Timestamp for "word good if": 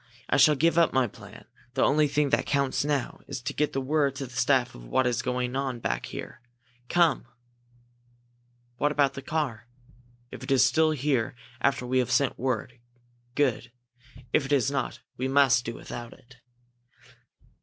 12.39-14.43